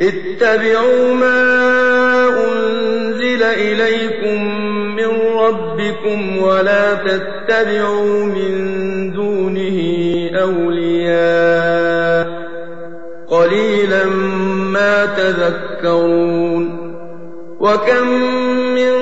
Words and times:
اتبعوا 0.00 1.14
ما 1.14 1.42
أنزل 2.28 3.42
إليكم 3.42 4.42
من 4.96 5.10
ربكم 5.38 6.38
ولا 6.42 6.94
تتبعوا 6.94 8.24
من 8.24 8.52
دونه 9.12 9.78
أولياء 10.42 12.26
قليلا 13.28 14.04
ما 14.72 15.06
تذكرون 15.06 16.86
وكم 17.60 18.08
من 18.74 18.92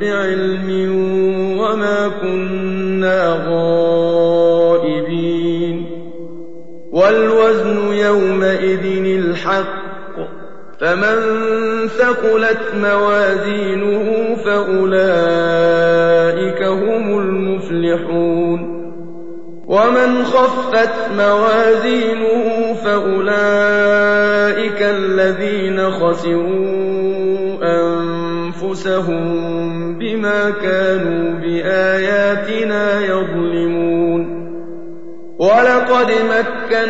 بعلم 0.00 0.70
وما 1.58 2.08
كنا 2.22 3.46
غائبين. 3.48 4.80
والوزن 6.92 7.92
يومئذ 7.92 9.04
الحق 9.06 9.80
فمن 10.80 11.18
ثقلت 11.88 12.74
موازينه 12.82 14.36
فأولئك 14.44 14.90
هم 16.62 17.18
المفلحون. 17.18 18.80
ومن 19.66 20.24
خفت 20.24 20.94
موازينه 21.16 22.74
فأولئك 22.84 24.82
الذين 24.82 25.90
خسروا 25.90 27.09
أنفسهم 28.70 29.98
بما 29.98 30.50
كانوا 30.50 31.40
بآياتنا 31.40 33.00
يظلمون. 33.00 34.40
ولقد 35.38 36.12
مكناكم 36.30 36.80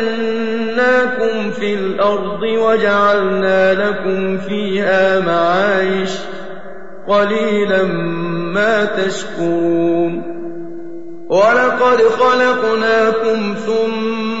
في 1.51 1.73
الأرض 1.73 2.41
وجعلنا 2.43 3.73
لكم 3.73 4.37
فيها 4.37 5.19
معايش 5.19 6.11
قليلا 7.07 7.83
ما 8.53 8.85
تشكرون. 8.85 10.23
ولقد 11.29 12.01
خلقناكم 12.01 13.55
ثم 13.65 14.40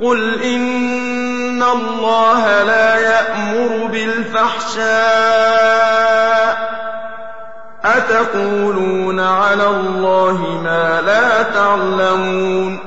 قل 0.00 0.42
إن 0.42 1.62
الله 1.62 2.62
لا 2.62 2.98
يأمر 2.98 3.86
بالفحشاء 3.86 4.90
أتقولون 7.84 9.20
على 9.20 9.66
الله 9.66 10.60
ما 10.64 11.00
لا 11.00 11.42
تعلمون 11.42 12.78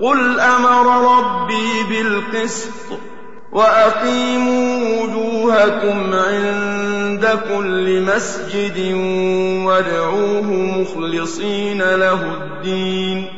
قل 0.00 0.40
أمر 0.40 1.16
ربي 1.18 1.82
بالقسط 1.88 2.98
وأقيموا 3.52 5.02
وجوهكم 5.02 6.14
عند 6.14 7.38
كل 7.48 8.02
مسجد 8.02 8.94
وادعوه 9.66 10.52
مخلصين 10.52 11.78
له 11.78 12.20
الدين 12.34 13.37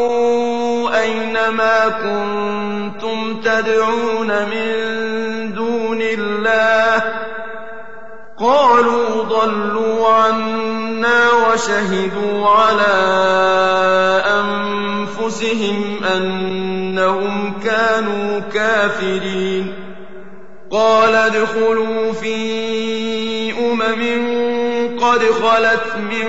أين 1.01 1.49
ما 1.49 1.89
كنتم 1.89 3.41
تدعون 3.41 4.27
من 4.27 4.73
دون 5.53 6.01
الله 6.01 7.03
قالوا 8.39 9.23
ضلوا 9.23 10.09
عنا 10.09 11.19
وشهدوا 11.31 12.47
على 12.49 12.93
أنفسهم 14.39 16.03
أنهم 16.15 17.53
كانوا 17.63 18.39
كافرين 18.39 19.73
قال 20.71 21.15
ادخلوا 21.15 22.11
في 22.13 22.33
أمم 23.59 24.01
قد 25.01 25.19
خلت 25.19 25.95
من 25.95 26.27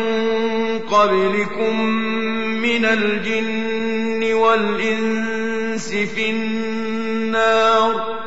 قبلكم 0.79 1.81
من 2.63 2.85
الجن 2.85 4.35
والإنس 4.35 5.89
في 5.89 6.31
النار 6.31 8.23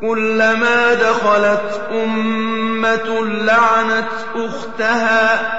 كلما 0.00 0.94
دخلت 0.94 1.80
أمة 1.92 3.26
لعنت 3.26 4.08
أختها 4.34 5.58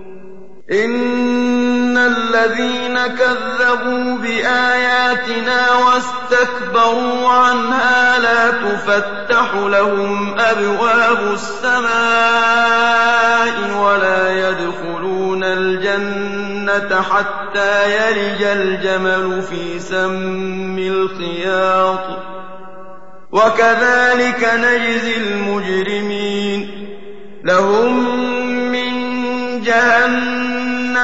إن 0.71 1.97
الذين 1.97 3.07
كذبوا 3.07 4.17
بآياتنا 4.17 5.71
واستكبروا 5.71 7.29
عنها 7.29 8.19
لا 8.19 8.51
تفتح 8.51 9.53
لهم 9.53 10.39
أبواب 10.39 11.33
السماء 11.33 11.91
ولا 13.83 14.49
يدخلون 14.49 15.43
الجنة 15.43 17.01
حتى 17.01 17.95
يلج 17.95 18.43
الجمل 18.43 19.41
في 19.41 19.79
سم 19.79 20.79
الخياط 20.79 22.19
وكذلك 23.31 24.51
نجزي 24.53 25.17
المجرمين 25.17 26.87
لهم 27.43 28.21
من 28.71 28.91
جهنم 29.61 30.50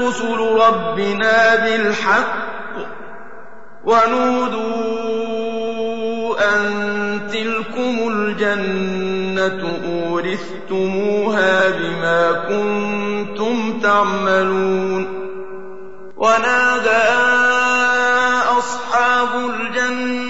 رسل 0.00 0.38
ربنا 0.38 1.54
بالحق 1.56 2.50
ونودوا 3.84 5.20
أن 6.54 6.70
تلكم 7.32 8.08
الجنة 8.12 9.62
أورثتموها 9.86 11.70
بما 11.70 12.32
كنتم 12.48 13.80
تعملون 13.80 15.20
ونادى 16.16 17.08
أصحاب 18.58 19.28
الجنة 19.50 20.29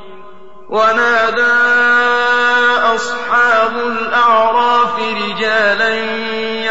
وَنَادَىٰ 0.71 1.61
أَصْحَابُ 2.95 3.75
الْأَعْرَافِ 3.75 4.99
رِجَالًا 4.99 5.89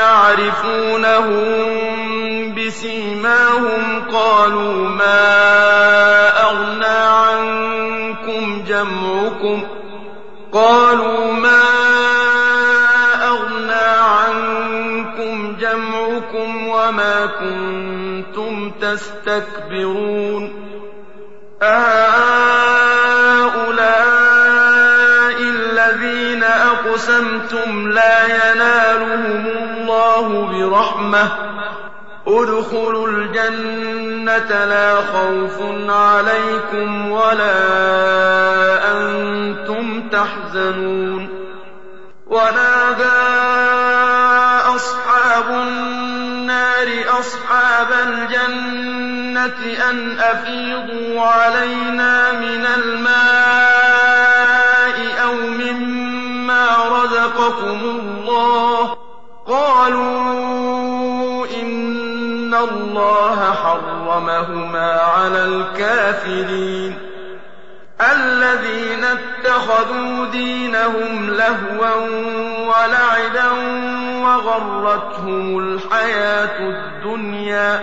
يَعْرِفُونَهُم 0.01 1.51
بِسِيمَاهُمْ 2.55 4.03
قَالُوا 4.13 4.89
مَا 4.89 5.29
أَغْنَىٰ 6.43 7.03
عَنكُمْ 7.25 8.65
جَمْعُكُمْ 8.69 9.67
قَالُوا 10.53 11.33
مَا 11.33 11.63
أَغْنَىٰ 13.29 13.91
عَنكُمْ 14.17 15.57
جَمْعُكُمْ 15.61 16.69
وَمَا 16.69 17.27
كُنتُمْ 17.27 18.71
تَسْتَكْبِرُونَ 18.81 20.45
أَهَٰؤُلَاءِ 21.63 22.60
أَقْسَمْتُمْ 27.01 27.89
لَا 27.89 28.25
يَنَالُهُمُ 28.25 29.47
اللَّهُ 29.47 30.29
بِرَحْمَةٍ 30.29 31.25
ۚ. 31.27 31.31
ادْخُلُوا 32.29 33.09
الْجَنَّةَ 33.09 34.65
لَا 34.65 34.95
خَوْفٌ 34.95 35.57
عَلَيْكُمْ 35.91 37.11
وَلَا 37.11 37.57
أَنتُمْ 38.93 40.09
تَحْزَنُونَ. 40.13 41.29
وَنَادَىٰ 42.27 43.21
أَصْحَابُ 44.77 45.51
النَّارِ 45.51 46.89
أَصْحَابَ 47.19 47.89
الْجَنَّةِ 48.09 49.61
أَنْ 49.91 50.19
أَفِيضُوا 50.21 51.23
عَلَيْنَا 51.27 52.33
مِنَ 52.33 52.67
الْمَاءِ 52.77 53.21
أَوْ 55.25 55.35
مِمَّا 55.35 56.00
رَزَقَكُمُ 56.69 57.81
اللَّهُ 57.81 58.87
ۚ. 58.95 58.97
قَالُوا 59.49 61.47
إِنَّ 61.63 62.55
اللَّهَ 62.55 63.53
حَرَّمَهُمَا 63.53 65.01
عَلَى 65.01 65.45
الْكَافِرِينَ. 65.45 66.99
الَّذِينَ 68.13 69.05
اتَّخَذُوا 69.05 70.27
دِينَهُمْ 70.27 71.31
لَهْوًا 71.31 71.95
وَلَعِبًا 72.69 73.51
وَغَرَّتْهُمُ 74.25 75.59
الْحَيَاةُ 75.59 76.59
الدُّنْيَا 76.61 77.77
ۚ. 77.79 77.83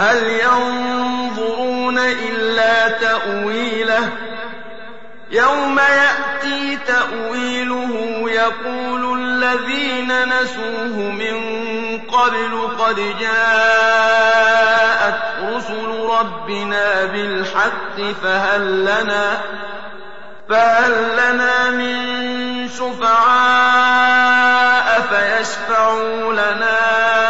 هَلْ 0.00 0.26
يَنظُرُونَ 0.26 1.98
إِلَّا 1.98 2.88
تَأْوِيلَهُ 2.88 4.06
ۚ؟ 4.08 4.12
يَوْمَ 5.30 5.78
يَأْتِي 5.78 6.76
تَأْوِيلُهُ 6.86 8.24
يَقُولُ 8.30 9.18
الَّذِينَ 9.20 10.12
نَسُوهُ 10.28 11.10
مِن 11.10 11.36
قَبْلُ 11.98 12.68
قَدْ 12.78 12.96
جَاءَتْ 13.20 15.14
رُسُلُ 15.42 16.08
رَبِّنَا 16.20 17.04
بِالْحَقِّ 17.04 17.96
فَهَل 20.48 20.92
لَّنَا 21.16 21.70
مِن 21.70 22.68
شُفَعَاءَ 22.68 24.20
فَيَشْفَعُوا 25.10 26.32
لَنَا 26.32 27.29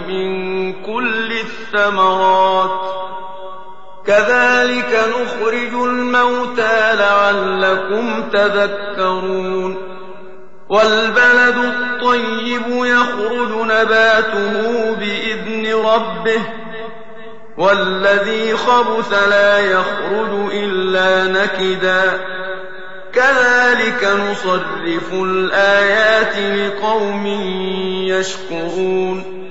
الثمرات. 1.73 2.81
كذلك 4.07 4.99
نخرج 5.09 5.83
الموتى 5.87 6.95
لعلكم 6.95 8.29
تذكرون. 8.29 9.77
والبلد 10.69 11.57
الطيب 11.57 12.63
يخرج 12.67 13.49
نباته 13.51 14.95
بإذن 14.95 15.75
ربه. 15.85 16.41
والذي 17.57 18.57
خبث 18.57 19.29
لا 19.29 19.59
يخرج 19.59 20.53
إلا 20.53 21.43
نكدا. 21.43 22.19
كذلك 23.13 24.03
نصرف 24.03 25.13
الآيات 25.13 26.37
لقوم 26.37 27.27
يشكرون. 28.07 29.50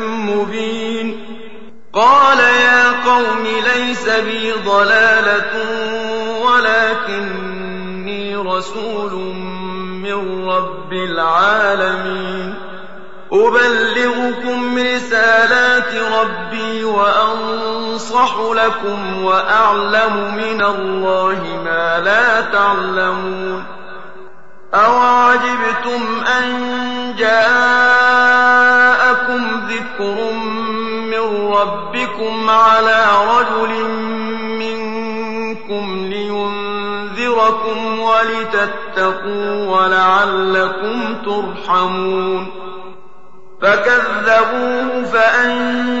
مبين. 0.35 1.25
قال 1.93 2.39
يا 2.39 2.91
قوم 3.05 3.47
ليس 3.75 4.09
بي 4.09 4.51
ضلالة 4.51 5.51
ولكني 6.45 8.35
رسول 8.35 9.11
من 10.03 10.47
رب 10.49 10.93
العالمين. 10.93 12.55
أبلغكم 13.33 14.77
رسالات 14.77 15.93
ربي 16.21 16.83
وأنصح 16.83 18.35
لكم 18.55 19.23
وأعلم 19.23 20.35
من 20.35 20.61
الله 20.61 21.61
ما 21.65 21.99
لا 21.99 22.41
تعلمون. 22.41 23.80
أوعجبتم 24.73 26.23
أن 26.39 26.45
جاءكم 27.17 28.01
ذكر 29.67 30.31
من 31.11 31.51
ربكم 31.53 32.49
على 32.49 33.05
رجل 33.27 33.89
منكم 34.59 36.05
لينذركم 36.09 37.99
ولتتقوا 37.99 39.65
ولعلكم 39.65 41.15
ترحمون 41.25 42.47
فكذبوه 43.61 45.03
فأنجيناه 45.03 46.00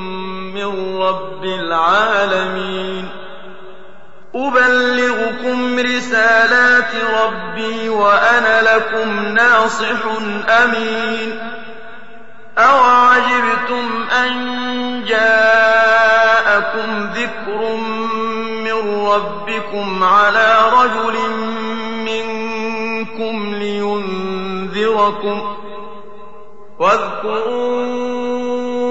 رب 1.01 1.43
العالمين. 1.43 3.07
أبلغكم 4.35 5.79
رسالات 5.79 6.91
ربي 7.23 7.89
وأنا 7.89 8.75
لكم 8.75 9.27
ناصح 9.27 9.99
أمين. 10.49 11.39
أوعجبتم 12.57 14.07
أن 14.23 14.33
جاءكم 15.07 17.09
ذكر 17.15 17.75
من 18.63 19.07
ربكم 19.07 20.03
على 20.03 20.57
رجل 20.73 21.17
منكم 22.05 23.55
لينذركم. 23.55 25.37
واذكروا 26.79 28.20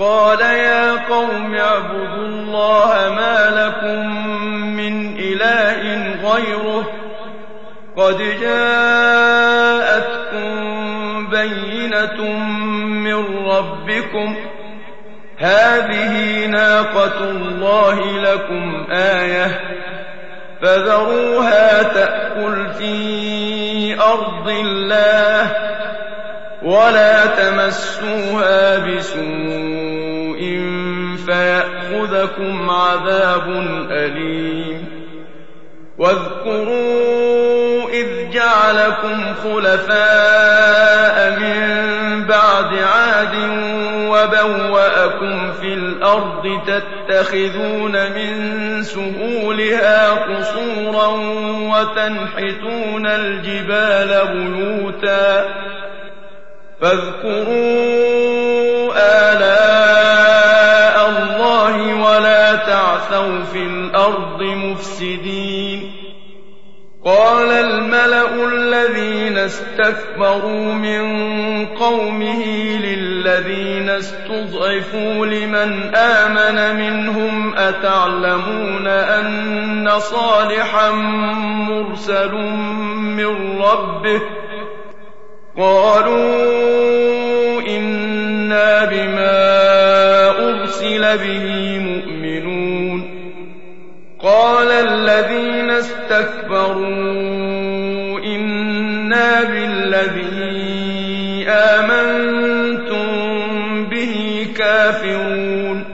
قال 0.00 0.40
يا 0.40 0.92
قوم 1.08 1.54
اعبدوا 1.54 2.26
الله 2.26 3.14
ما 3.14 3.50
لكم 3.50 4.26
من 4.76 5.16
إله 5.18 5.82
غيره 6.32 6.90
قد 7.96 8.18
جاءتكم 8.40 9.70
بينة 11.28 12.22
من 12.78 13.46
ربكم 13.46 14.36
هذه 15.38 16.46
ناقة 16.46 17.30
الله 17.30 18.20
لكم 18.20 18.86
آية 18.90 19.60
فذروها 20.62 21.82
تأكل 21.82 22.70
في 22.78 24.00
أرض 24.00 24.48
الله 24.48 25.52
ولا 26.62 27.26
تمسوها 27.26 28.78
بسوء 28.78 29.79
فيأخذكم 31.30 32.70
عذاب 32.70 33.48
أليم. 33.90 34.86
واذكروا 35.98 37.90
إذ 37.90 38.30
جعلكم 38.30 39.34
خلفاء 39.44 41.30
من 41.40 41.60
بعد 42.26 42.74
عاد 42.74 43.34
وبوأكم 44.08 45.52
في 45.52 45.74
الأرض 45.74 46.60
تتخذون 46.66 47.92
من 47.92 48.82
سهولها 48.82 50.10
قصورا 50.10 51.06
وتنحتون 51.72 53.06
الجبال 53.06 54.28
بيوتا. 54.32 55.44
فاذكروا 56.80 57.90
آلاء 58.96 59.99
استكبروا 69.50 70.74
من 70.74 71.02
قومه 71.66 72.44
للذين 72.78 73.88
استضعفوا 73.88 75.26
لمن 75.26 75.94
آمن 75.94 76.76
منهم 76.76 77.54
أتعلمون 77.56 78.86
أن 78.86 79.90
صالحا 79.98 80.90
مرسل 81.70 82.34
من 83.16 83.60
ربه 83.60 84.20
قالوا 85.58 86.40
إنا 87.68 88.84
بما 88.84 89.40
أرسل 90.48 91.18
به 91.18 91.78
مؤمنون 91.78 93.20
قال 94.22 94.70
الذين 94.70 95.70
اسْتَكْبَرُوا 95.70 97.39
بِالَّذِي 100.06 101.48
آمَنتُم 101.48 103.06
بِهِ 103.84 104.46
كَافِرُونَ. 104.58 105.84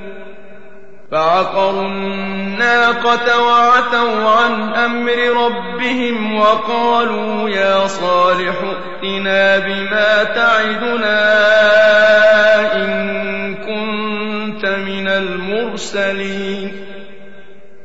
فَعَقَرُوا 1.13 1.83
النَّاقَةَ 1.83 3.43
وَعَتَوْا 3.43 4.31
عَنْ 4.31 4.75
أَمْرِ 4.75 5.47
رَبِّهِمْ 5.47 6.37
وَقَالُوا 6.37 7.49
يَا 7.49 7.87
صَالِحُ 7.87 8.55
ائْتِنَا 8.63 9.59
بِمَا 9.59 10.25
تَعِدُنَا 10.25 11.23
إِن 12.75 13.55
كُنتَ 13.55 14.67
مِنَ 14.67 15.09
الْمُرْسَلِينَ. 15.09 16.96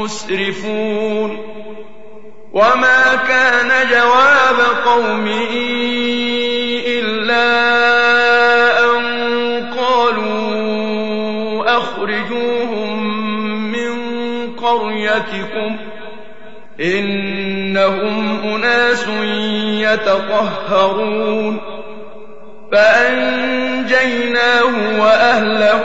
مسرفون 0.00 1.30
وما 2.52 3.14
كان 3.28 3.88
جواب 3.90 4.58
قومه 4.84 5.50
إلا 6.86 7.46
أن 8.84 9.02
قالوا 9.76 10.40
أخرجوهم 11.78 12.98
من 13.72 13.92
قريتكم 14.56 15.76
إنهم 16.80 18.40
أناس 18.44 19.06
يتطهرون. 19.80 21.60
فأنجيناه 22.72 24.64
وأهله 25.00 25.84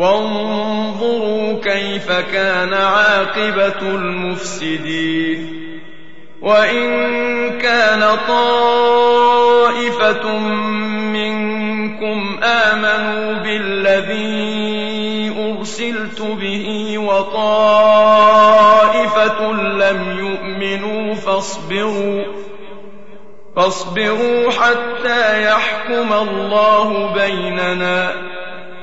وانظروا 0.00 1.60
كيف 1.62 2.12
كان 2.12 2.74
عاقبة 2.74 3.80
المفسدين. 3.82 5.60
وإن 6.42 7.58
كان 7.58 8.18
طائفة 8.28 9.58
منكم 11.12 12.40
آمنوا 12.44 13.32
بالذي 13.42 14.60
أرسلت 15.38 16.20
به 16.20 16.98
وطائفة 16.98 18.32
لم 19.52 20.18
يؤمنوا 20.18 21.14
فاصبروا 21.14 22.24
فاصبروا 23.56 24.50
حتى 24.50 25.44
يحكم 25.44 26.12
الله 26.12 27.12
بيننا. 27.14 28.12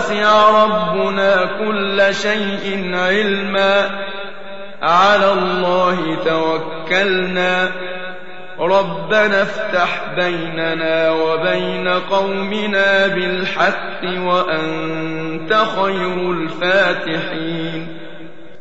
وسع 0.00 0.64
ربنا 0.64 1.44
كل 1.58 2.14
شيء 2.14 2.90
علما. 2.94 3.90
على 4.82 5.32
الله 5.32 6.16
توكلنا. 6.24 7.70
ربنا 8.60 9.42
افتح 9.42 10.02
بيننا 10.16 11.10
وبين 11.10 11.88
قومنا 11.88 13.06
بالحق 13.06 14.04
وأنت 14.04 15.54
خير 15.54 16.32
الفاتحين. 16.32 17.99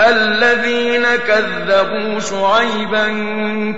الذين 0.00 1.02
كذبوا 1.02 2.20
شعيبا 2.20 3.06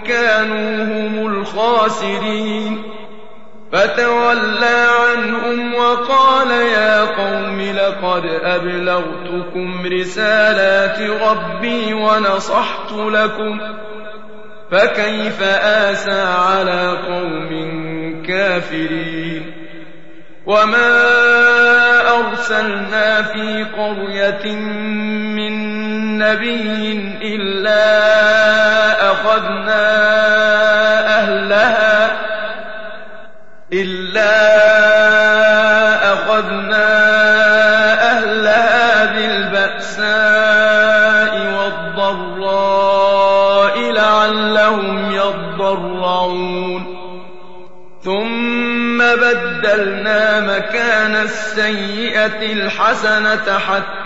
كانوا 0.06 0.84
هم 0.84 1.26
الخاسرين. 1.26 2.82
فتولى 3.72 4.88
عنهم 5.00 5.74
وقال 5.74 6.50
يا 6.50 7.00
قوم 7.04 7.60
لقد 7.60 8.24
أبلغتكم 8.42 9.86
رسالات 10.00 11.00
ربي 11.00 11.94
ونصحت 11.94 12.92
لكم. 12.92 13.60
فكيف 14.70 15.42
آسى 15.62 16.22
على 16.22 16.98
قوم 17.08 17.50
كافرين. 18.28 19.52
وما 20.46 21.16
أرسلنا 22.18 23.22
في 23.22 23.66
قرية 23.78 24.56
من 25.36 25.75
نبي 26.18 26.92
إلا 27.22 27.86
أخذنا 29.10 29.86
أهلها 31.18 32.16
إلا 33.72 34.36
أخذنا 36.12 36.86
أهلها 38.10 39.04
بالبأساء 39.14 40.46
والضراء 41.58 42.96
لعلهم 43.92 45.10
يضرعون 45.12 46.96
ثم 48.04 48.98
بدلنا 48.98 50.40
مكان 50.40 51.16
السيئة 51.16 52.52
الحسنة 52.52 53.58
حتى 53.58 54.05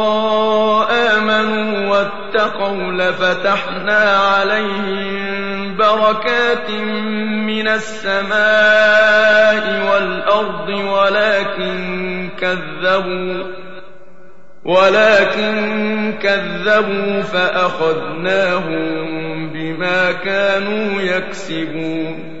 واتقوا 2.71 2.91
لفتحنا 2.91 4.17
عليهم 4.17 5.77
بركات 5.77 6.69
من 7.45 7.67
السماء 7.67 8.33
والأرض 9.91 10.69
ولكن 10.69 12.29
كذبوا 12.39 13.43
ولكن 14.65 16.13
كذبوا 16.21 17.21
فأخذناهم 17.21 18.69
بما 19.53 20.11
كانوا 20.11 21.01
يكسبون 21.01 22.40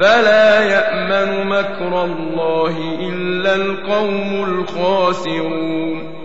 فلا 0.00 0.60
يأمن 0.60 1.46
مكر 1.46 2.04
الله 2.04 2.98
إلا 3.00 3.54
القوم 3.54 4.44
الخاسرون. 4.44 6.18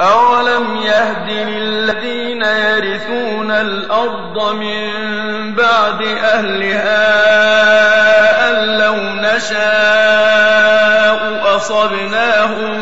أولم 0.00 0.76
يهد 0.76 1.30
للذين 1.30 2.42
يرثون 2.42 3.50
الأرض 3.50 4.54
من 4.54 4.90
بعد 5.54 6.02
أهلها 6.02 7.06
أن 8.48 8.78
لو 8.78 8.96
نشاء 9.36 10.76
أصبناهم 11.56 12.76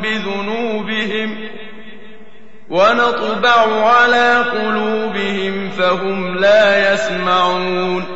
بذنوبهم 0.00 1.48
ونطبع 2.70 3.88
على 3.88 4.44
قلوبهم 4.52 5.70
فهم 5.70 6.36
لا 6.36 6.92
يسمعون. 6.92 8.15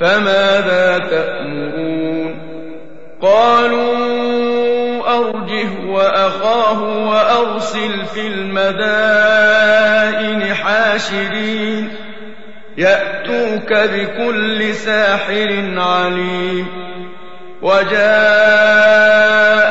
فماذا 0.00 0.98
تأمرون؟ 0.98 2.36
قالوا 3.22 4.16
أرجه 5.18 5.68
وأخاه 5.86 7.08
وأرسل 7.08 8.04
في 8.04 8.26
المدائن 8.26 9.74
حاشرين. 10.54 11.88
يأتوك 12.78 13.72
بكل 13.72 14.74
ساحر 14.74 15.64
عليم. 15.76 16.66
وجاء 17.62 19.06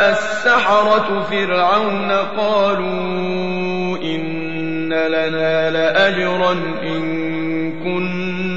السحرة 0.09 1.27
فرعون 1.31 2.11
قالوا 2.11 3.97
إن 3.97 4.93
لنا 4.93 5.69
لأجرا 5.69 6.51
إن 6.83 7.34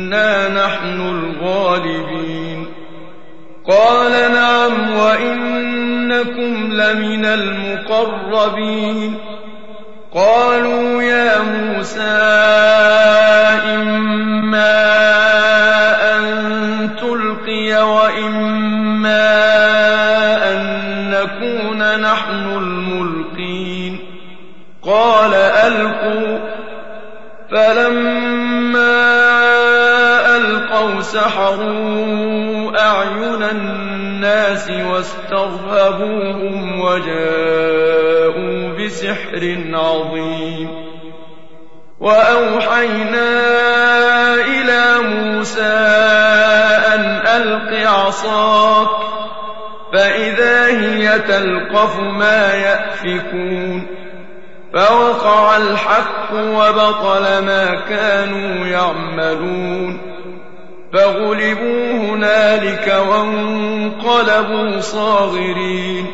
كنا 0.09 0.49
نحن 0.49 1.01
الغالبين. 1.01 2.67
قال 3.69 4.33
نعم 4.33 4.97
وإنكم 4.97 6.73
لمن 6.73 7.25
المقربين. 7.25 9.19
قالوا 10.15 11.03
يا 11.03 11.43
موسى 11.43 12.01
إما 13.75 14.75
أن 16.17 16.25
تلقي 17.01 17.83
وإما 17.83 19.29
أن 20.51 20.61
نكون 21.11 22.01
نحن 22.01 22.57
الملقين. 22.57 23.99
قال 24.83 25.35
ألقوا. 25.35 26.39
فلما 27.51 28.18
سحروا 31.39 32.81
أعين 32.81 33.43
الناس 33.43 34.71
واسترهبوهم 34.71 36.81
وجاءوا 36.81 38.79
بسحر 38.79 39.57
عظيم. 39.73 40.89
وأوحينا 42.01 43.31
إلى 44.35 44.99
موسى 45.03 45.77
أن 46.95 47.21
ألق 47.27 47.89
عصاك 47.89 48.89
فإذا 49.93 50.67
هي 50.67 51.19
تلقف 51.19 51.99
ما 51.99 52.55
يأفكون. 52.55 53.87
فوقع 54.75 55.57
الحق 55.57 56.33
وبطل 56.33 57.23
ما 57.23 57.81
كانوا 57.89 58.67
يعملون. 58.67 60.18
فغلبوا 60.99 61.93
هنالك 61.93 63.03
وانقلبوا 63.11 64.81
صاغرين 64.81 66.07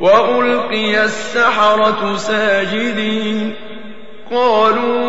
وألقي 0.00 1.04
السحرة 1.04 2.16
ساجدين 2.16 3.54
قالوا 4.30 5.08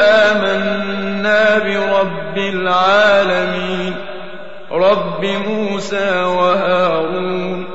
آمنا 0.00 1.58
برب 1.58 2.38
العالمين 2.38 3.94
رب 4.72 5.24
موسى 5.24 6.22
وهارون 6.22 7.66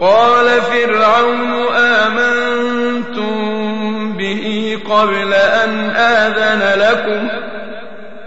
قال 0.00 0.62
فرعون 0.62 1.74
آمنتم 1.76 3.34
به 4.16 4.78
قبل 4.90 5.34
أن 5.34 5.90
آذن 5.90 6.80
لكم 6.80 7.43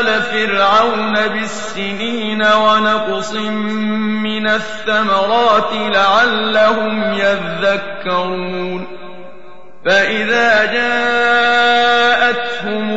آل 0.00 0.22
فرعون 0.22 1.14
بالسنين 1.28 2.42
ونقص 2.42 3.32
من 4.22 4.46
الثمرات 4.48 5.72
لعلهم 5.72 7.12
يذكرون 7.12 8.86
فإذا 9.84 10.72
جاءتهم 10.72 12.20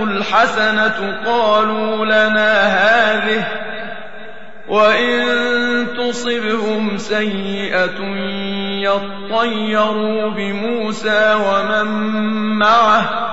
الحسنة 0.04 1.22
قالوا 1.26 2.06
لنا 2.06 2.62
هذه 2.64 3.48
وإن 4.68 5.88
تصبهم 5.98 6.98
سيئة 6.98 8.00
يطيروا 8.84 10.30
بموسى 10.30 11.34
ومن 11.34 11.86
معه 12.60 13.33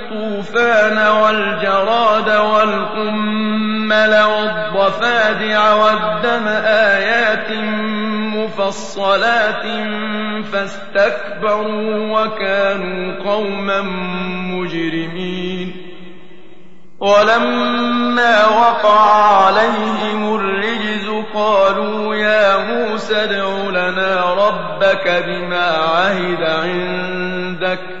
الطوفان 0.31 0.97
والجراد 0.97 2.29
والقمل 2.29 4.23
والضفادع 4.23 5.73
والدم 5.73 6.47
آيات 6.65 7.51
مفصلات 8.35 9.65
فاستكبروا 10.51 12.19
وكانوا 12.19 13.23
قوما 13.23 13.81
مجرمين. 14.51 15.87
ولما 16.99 18.45
وقع 18.45 19.45
عليهم 19.45 20.35
الرجز 20.35 21.09
قالوا 21.33 22.15
يا 22.15 22.57
موسى 22.57 23.23
ادع 23.23 23.69
لنا 23.69 24.33
ربك 24.33 25.23
بما 25.27 25.67
عهد 25.67 26.43
عندك 26.43 28.00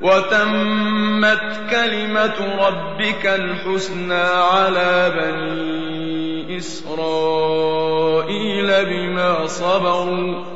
وتمت 0.00 1.60
كلمة 1.70 2.66
ربك 2.66 3.26
الحسنى 3.26 4.22
على 4.52 5.12
بني 5.16 6.58
إسرائيل 6.58 8.06
بما 8.84 9.46
صبروا 9.46 10.55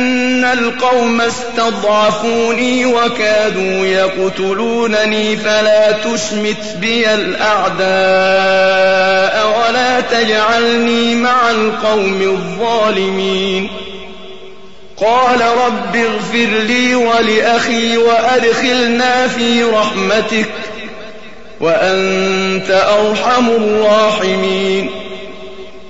القوم 0.45 1.21
استضعفوني 1.21 2.85
وكادوا 2.85 3.85
يقتلونني 3.85 5.37
فلا 5.37 5.91
تشمت 5.91 6.75
بي 6.79 7.13
الأعداء 7.13 7.81
ولا 9.59 9.99
تجعلني 10.01 11.15
مع 11.15 11.49
القوم 11.49 12.21
الظالمين 12.21 13.69
قال 14.97 15.41
رب 15.41 15.95
اغفر 15.95 16.49
لي 16.67 16.95
ولأخي 16.95 17.97
وأدخلنا 17.97 19.27
في 19.27 19.63
رحمتك 19.63 20.49
وأنت 21.61 22.71
أرحم 22.71 23.49
الراحمين 23.49 25.00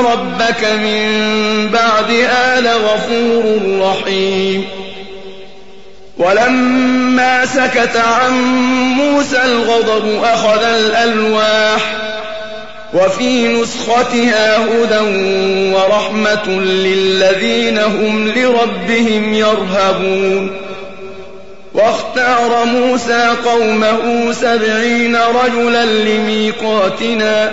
ربك 0.00 0.64
من 0.64 1.04
بعدها 1.68 2.60
لغفور 2.60 3.60
رحيم. 3.80 4.64
ولما 6.18 7.46
سكت 7.46 7.96
عن 7.96 8.32
موسى 8.94 9.42
الغضب 9.44 10.24
أخذ 10.24 10.64
الألواح 10.64 11.96
وفي 12.94 13.48
نسختها 13.48 14.56
هدى 14.58 15.00
ورحمة 15.74 16.48
للذين 16.60 17.78
هم 17.78 18.28
لربهم 18.28 19.34
يرهبون. 19.34 20.56
واختار 21.74 22.64
موسى 22.64 23.30
قومه 23.44 24.32
سبعين 24.32 25.16
رجلا 25.16 25.84
لميقاتنا 25.84 27.52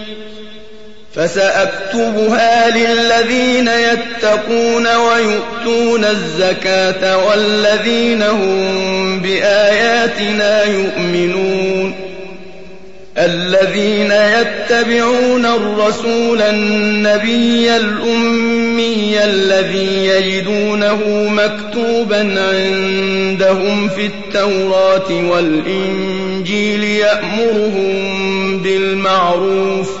فسأكتبها 1.15 2.69
للذين 2.69 3.67
يتقون 3.67 4.87
ويؤتون 4.87 6.05
الزكاة 6.05 7.17
والذين 7.27 8.23
هم 8.23 9.19
بآياتنا 9.19 10.63
يؤمنون. 10.63 11.93
الذين 13.17 14.11
يتبعون 14.11 15.45
الرسول 15.45 16.41
النبي 16.41 17.75
الأمي 17.75 19.23
الذي 19.23 20.05
يجدونه 20.05 20.99
مكتوبا 21.29 22.19
عندهم 22.19 23.89
في 23.89 24.05
التوراة 24.05 25.29
والإنجيل 25.29 26.83
يأمرهم 26.83 28.57
بالمعروف 28.57 30.00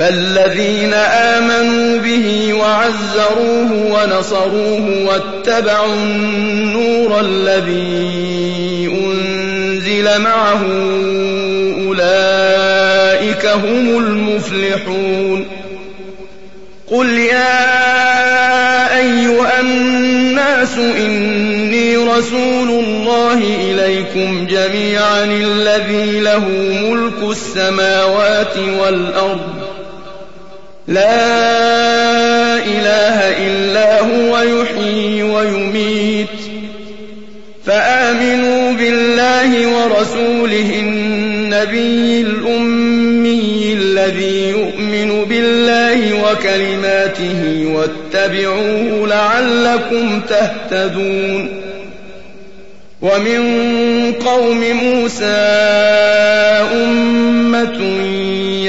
فالذين 0.00 0.94
آمنوا 0.94 1.98
به 1.98 2.54
وعزروه 2.54 3.72
ونصروه 3.72 5.06
واتبعوا 5.06 5.94
النور 5.94 7.20
الذي 7.20 8.90
أنزل 9.04 10.20
معه 10.20 10.62
أولئك 11.86 13.46
هم 13.46 13.98
المفلحون. 13.98 15.46
قل 16.90 17.18
يا 17.18 17.80
أيها 18.98 19.60
الناس 19.60 20.78
إني 20.78 21.96
رسول 21.96 22.70
الله 22.70 23.34
إليكم 23.70 24.46
جميعا 24.46 25.24
الذي 25.24 26.20
له 26.20 26.48
ملك 26.82 27.30
السماوات 27.30 28.56
والأرض 28.80 29.59
لا 30.88 32.56
إله 32.56 33.46
إلا 33.46 34.00
هو 34.00 34.38
يحيي 34.38 35.22
ويميت. 35.22 36.28
فآمنوا 37.66 38.72
بالله 38.72 39.66
ورسوله 39.66 40.70
النبي 40.80 42.20
الأمي 42.20 43.72
الذي 43.72 44.50
يؤمن 44.50 45.24
بالله 45.24 46.24
وكلماته 46.24 47.66
واتبعوه 47.74 49.08
لعلكم 49.08 50.20
تهتدون. 50.28 51.48
ومن 53.02 53.42
قوم 54.12 54.60
موسى 54.60 55.24
أمة 56.84 57.78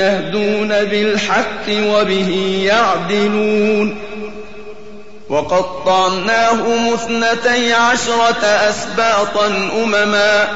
يهدون 0.01 0.67
بالحق 0.67 1.67
وبه 1.69 2.61
يعدلون. 2.65 3.97
وقطعناهم 5.29 6.93
اثنتي 6.93 7.73
عشرة 7.73 8.45
أسباطا 8.45 9.47
أمما. 9.83 10.47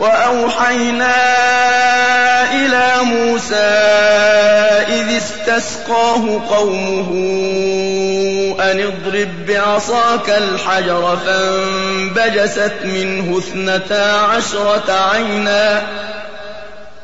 وأوحينا 0.00 1.14
إلى 2.52 2.92
موسى 3.02 3.54
إذ 4.88 5.16
استسقاه 5.16 6.40
قومه 6.50 7.10
أن 8.60 8.80
اضرب 8.80 9.46
بعصاك 9.48 10.28
الحجر 10.28 11.18
فانبجست 11.26 12.72
منه 12.84 13.38
اثنتا 13.38 14.16
عشرة 14.16 14.92
عينا. 14.92 15.82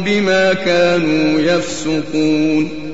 بما 0.00 0.52
كانوا 0.52 1.40
يفسقون. 1.40 2.88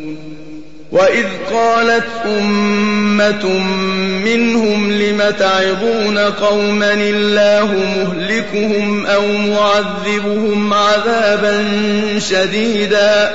وإذ 0.92 1.26
قالت 1.52 2.06
أمة 2.26 3.58
منهم 4.24 4.92
لم 4.92 5.22
تعظون 5.38 6.18
قوما 6.18 6.94
الله 6.94 7.74
مهلكهم 7.96 9.06
أو 9.06 9.26
معذبهم 9.32 10.72
عذابا 10.72 11.64
شديدا؟ 12.18 13.34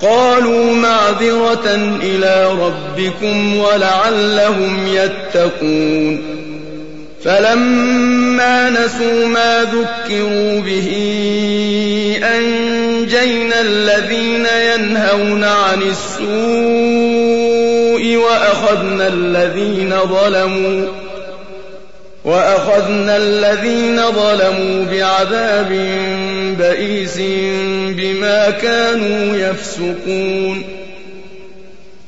قالوا 0.00 0.74
معذرة 0.74 1.98
إلى 2.02 2.52
ربكم 2.52 3.56
ولعلهم 3.56 4.86
يتقون. 4.86 6.40
فلما 7.24 8.70
نسوا 8.70 9.26
ما 9.26 9.62
ذكروا 9.62 10.60
به 10.60 10.90
أنجينا 12.24 13.60
الذين 13.60 14.46
ينهون 14.46 15.44
عن 15.44 15.82
السوء 15.82 16.30
وأخذنا 18.16 19.08
الذين 19.08 19.94
ظلموا 20.00 20.86
وأخذنا 22.24 23.16
الذين 23.16 24.02
ظلموا 24.02 24.84
بعذاب 24.84 25.68
بئيس 26.58 27.16
بما 27.96 28.50
كانوا 28.50 29.36
يفسقون 29.36 30.62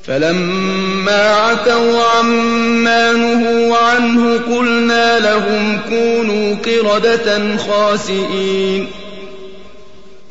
فلما 0.04 1.34
عتوا 1.34 2.02
عما 2.04 3.12
نهوا 3.12 3.76
عنه 3.76 4.38
قلنا 4.38 5.18
لهم 5.18 5.80
كونوا 5.88 6.54
قردة 6.54 7.56
خاسئين 7.56 8.88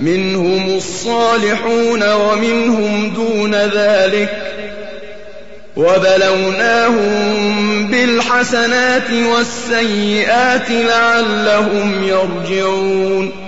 منهم 0.00 0.76
الصالحون 0.76 2.12
ومنهم 2.12 3.12
دون 3.14 3.54
ذلك 3.54 4.30
وبلوناهم 5.76 7.06
بالحسنات 7.86 9.10
والسيئات 9.10 10.70
لعلهم 10.70 12.02
يرجعون 12.02 13.47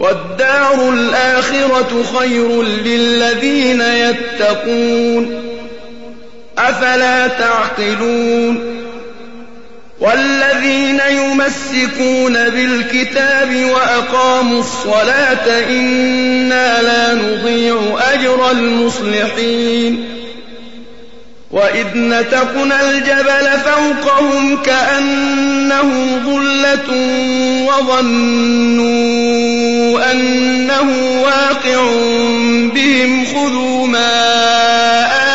والدار 0.00 0.92
الآخرة 0.92 2.04
خير 2.18 2.62
للذين 2.62 3.80
يتقون. 3.80 5.42
أفلا 6.58 7.26
تعقلون؟ 7.26 8.80
والذين 10.00 11.00
يمسكون 11.10 12.32
بالكتاب 12.32 13.64
وأقاموا 13.72 14.60
الصلاة 14.60 15.68
إنا 15.68 16.82
لا 16.82 17.14
نضيع 17.14 17.76
أجر 18.12 18.50
المصلحين. 18.50 20.04
وإذ 21.50 21.86
نتقنا 21.94 22.90
الجبل 22.90 23.50
فوقهم 23.64 24.62
كأنه 24.62 26.20
ظلة 26.24 26.90
وظنوا 27.66 29.29
أنه 30.20 31.22
واقع 31.22 31.80
بهم 32.74 33.24
خذوا 33.26 33.86
ما 33.86 34.10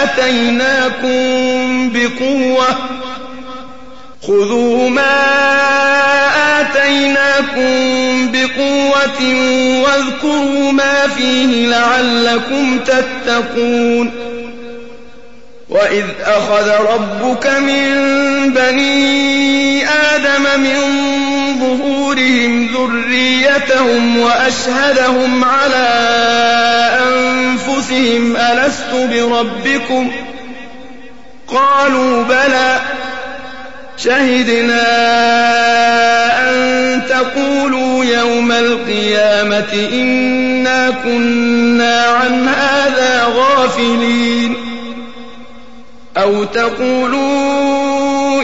آتيناكم 0.04 1.90
بقوة 1.94 2.68
خذوا 4.28 4.90
ما 4.90 5.16
آتيناكم 6.62 8.32
بقوة 8.32 9.22
واذكروا 9.84 10.72
ما 10.72 11.08
فيه 11.18 11.68
لعلكم 11.68 12.80
تتقون 12.80 14.12
وإذ 15.70 16.06
أخذ 16.26 16.70
ربك 16.70 17.48
من 17.48 17.94
بني 18.54 19.88
آدم 19.88 20.60
من 20.60 21.05
ظهورهم 21.60 22.68
ذريتهم 22.68 24.18
وأشهدهم 24.18 25.44
على 25.44 25.88
أنفسهم 27.08 28.36
ألست 28.36 28.94
بربكم؟ 28.94 30.12
قالوا 31.48 32.24
بلى 32.24 32.80
شهدنا 33.98 34.86
أن 36.50 37.02
تقولوا 37.10 38.06
يوم 38.06 38.52
القيامة 38.52 39.90
إنا 39.94 40.90
كنا 40.90 42.02
عن 42.02 42.48
هذا 42.48 43.24
غافلين 43.36 44.56
أو 46.18 46.44
تقولوا 46.44 48.44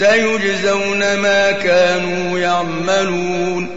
سيجزون 0.00 1.16
ما 1.16 1.52
كانوا 1.52 2.38
يعملون 2.38 3.68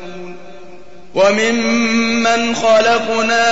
وممن 1.15 2.55
خلقنا 2.55 3.45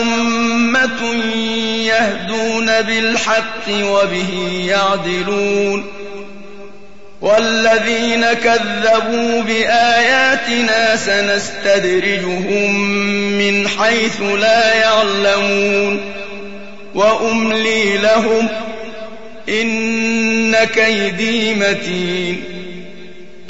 أمة 0.00 1.14
يهدون 1.86 2.66
بالحق 2.66 3.68
وبه 3.68 4.62
يعدلون 4.68 5.86
والذين 7.20 8.26
كذبوا 8.32 9.42
بآياتنا 9.42 10.96
سنستدرجهم 10.96 12.80
من 13.38 13.68
حيث 13.68 14.20
لا 14.20 14.74
يعلمون 14.74 16.00
وأملي 16.94 17.96
لهم 17.96 18.48
إن 19.48 20.64
كيدي 20.64 21.54
متين. 21.54 22.44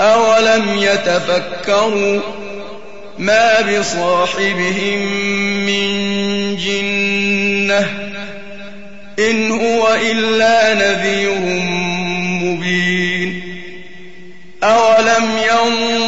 أولم 0.01 0.79
يتفكروا 0.79 2.21
ما 3.19 3.61
بصاحبهم 3.61 4.99
من 5.67 5.89
جنة 6.57 7.89
إن 9.19 9.51
هو 9.51 9.99
إلا 10.11 10.75
نذير 10.75 11.39
مبين. 12.43 13.43
أولم 14.63 15.31
ينظروا 15.39 16.08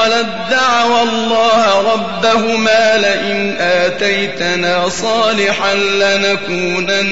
أثقلت 0.00 0.26
دعوى 0.50 1.02
الله 1.02 1.92
ربهما 1.92 2.98
لئن 2.98 3.56
آتيتنا 3.60 4.88
صالحا 4.88 5.74
لنكونن 5.74 7.06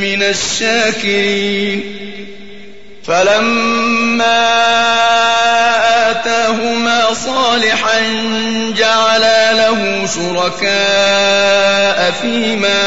من 0.00 0.22
الشاكرين. 0.22 2.00
فلما 3.06 4.50
آتاهما 6.10 7.14
صالحا 7.14 8.00
جعلا 8.76 9.52
له 9.52 10.06
شركاء 10.14 12.12
فيما 12.22 12.82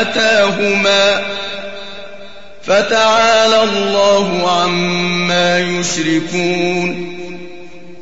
آتاهما. 0.00 1.22
فتعالى 2.66 3.62
الله 3.62 4.50
عما 4.62 5.58
يشركون. 5.58 7.14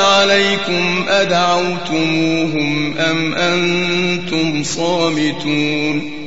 عليكم 0.00 1.04
أدعوتموهم 1.08 2.94
أم 2.98 3.34
أنتم 3.34 4.62
صامتون 4.62 6.20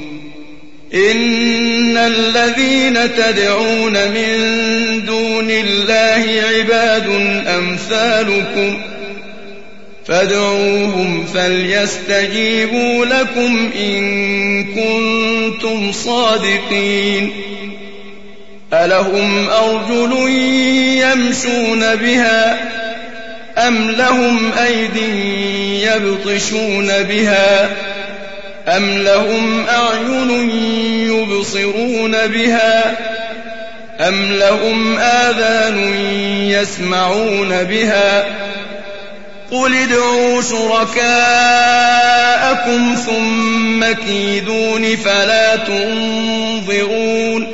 إن 0.93 1.97
الذين 1.97 3.15
تدعون 3.15 3.93
من 3.93 5.05
دون 5.05 5.49
الله 5.49 6.41
عباد 6.43 7.07
أمثالكم 7.47 8.81
فادعوهم 10.05 11.25
فليستجيبوا 11.33 13.05
لكم 13.05 13.69
إن 13.75 14.63
كنتم 14.63 15.91
صادقين 15.91 17.31
ألهم 18.73 19.49
أرجل 19.49 20.29
يمشون 21.01 21.95
بها 21.95 22.71
أم 23.57 23.91
لهم 23.91 24.51
أيد 24.53 24.97
يبطشون 25.83 27.03
بها 27.03 27.69
أم 28.67 28.97
لهم 28.97 29.65
أعين 29.69 30.49
يبصرون 31.09 32.11
بها 32.27 32.97
أم 33.99 34.33
لهم 34.33 34.97
آذان 34.99 35.79
يسمعون 36.49 37.63
بها 37.63 38.25
قل 39.51 39.75
ادعوا 39.75 40.41
شركاءكم 40.41 41.05
ثم 43.05 43.85
كيدون 44.05 44.95
فلا 44.95 45.55
تنظرون 45.55 47.53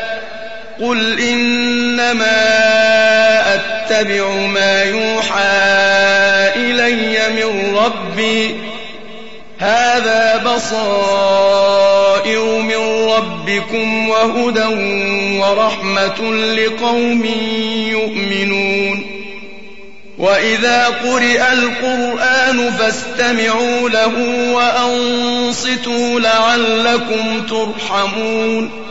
قل 0.81 1.19
إنما 1.19 2.41
أتبع 3.55 4.29
ما 4.29 4.83
يوحى 4.83 5.41
إلي 6.55 7.19
من 7.35 7.75
ربي 7.75 8.55
هذا 9.57 10.37
بصائر 10.45 11.81
من 12.61 13.09
ربكم 13.09 14.09
وهدى 14.09 14.65
ورحمة 15.39 16.21
لقوم 16.33 17.25
يؤمنون 17.87 19.21
وإذا 20.17 20.85
قرئ 20.85 21.53
القرآن 21.53 22.71
فاستمعوا 22.71 23.89
له 23.89 24.13
وأنصتوا 24.53 26.19
لعلكم 26.19 27.41
ترحمون 27.49 28.90